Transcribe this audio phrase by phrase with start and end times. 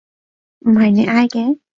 [0.61, 1.59] 唔係你嗌嘅？